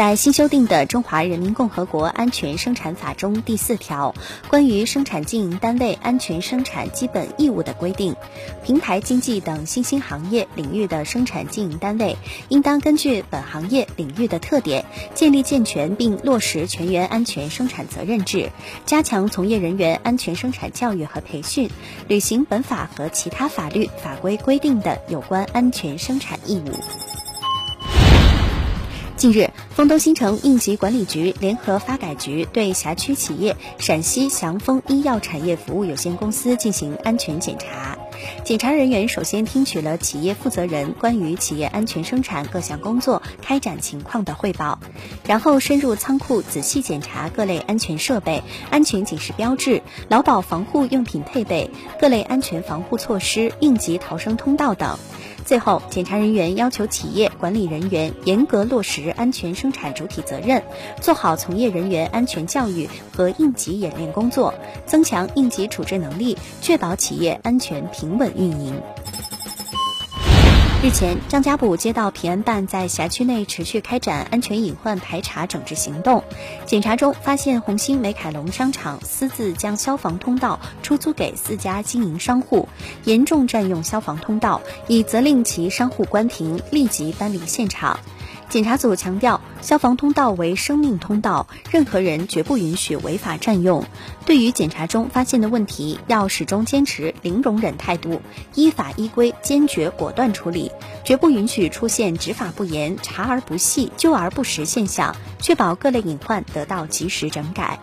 [0.00, 4.14] 在新修订的《中华人民共和国安全生产法》中第四条，
[4.48, 8.16] 关于生产经营单位安全生产基本义务的规定，
[8.64, 12.16] 平台经济等新兴行业领域的生产经营单位，
[12.48, 18.50] 应当根据本行业领域的特点，建立健全并落实全员安全生产责任制，
[18.86, 21.68] 加强从业人员安全生产教育和培训，
[22.08, 27.19] 履行本法和其他法律法规规定的有关安全生产义务。
[29.20, 37.98] 近日，丰东新城应急管理局联合发改局对辖区企业陕西祥丰医药产业服务有限公司进行安全检查。
[38.44, 44.78] 检查人员首先听取了企业负责人关于企业安全生产各项工作开展情况的汇报，
[45.26, 54.98] 然后深入仓库仔细检查各类安全设备、安全警示标志、劳保防护用品配备、各类安全防护措施、应急逃生通道等。
[55.44, 60.62] 最后，检查人员要求企业管理人员严格落实安全生产主体责任，
[61.00, 64.54] 做好从业人员安全教育和应急演练工作，
[64.86, 68.80] 增强应急处置能力，确保企业安全平稳运营。
[70.82, 76.24] 日前，张家堡街道平安办在辖区内持续开展安全隐患排查整治行动。
[76.64, 82.66] 检查中发现，红星美凯龙商场私自将消防通道出租给四家经营商户，
[83.04, 88.00] 严重占用消防通道，已责令其商户关停，立即搬离现场。
[88.50, 93.84] 检查组强调，消防通道为生命通道，任何人绝不允许违法占用。
[94.26, 98.20] 对于检查中发现的问题，要始终坚持零容忍态度，
[98.56, 100.72] 依法依规坚决果断处理，
[101.04, 107.78] 绝不允许出现执法不严、查而不细、纠而不实现象，确保各类隐患得到及时整改。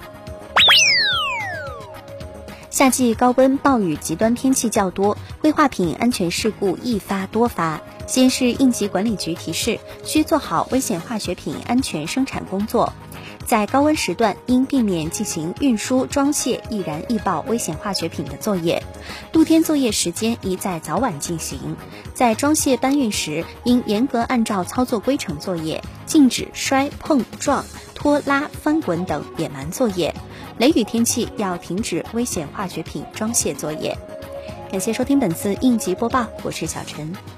[2.78, 7.82] 夏季高温、暴雨、极端天气较多，危化品安全事故易发多发。
[8.06, 12.94] 西安市应急管理局提示，需做好危险化学品安全生产工作。
[13.48, 18.84] 在高温时段，应避免进行运输、装卸易燃易爆危险化学品的作业。
[19.34, 21.76] 露天作业时间宜在早晚进行。
[22.14, 27.66] 在装卸搬运时，应严格按照操作规程作业，禁止摔碰撞、
[27.96, 30.14] 拖拉翻滚等野蛮作业。
[30.60, 33.96] 雷雨天气要停止危险化学品装卸作业。
[34.72, 37.37] 感谢收听本次应急播报，我是小陈。